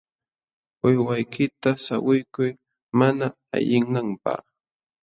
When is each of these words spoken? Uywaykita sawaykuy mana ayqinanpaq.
Uywaykita 0.85 1.69
sawaykuy 1.85 2.49
mana 2.99 3.25
ayqinanpaq. 3.55 4.43